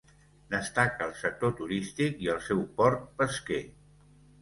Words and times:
Destaca 0.53 1.05
el 1.09 1.13
sector 1.19 1.53
turístic 1.61 2.25
i 2.27 2.33
el 2.35 2.43
seu 2.49 2.67
port 2.83 3.09
pesquer. 3.23 3.65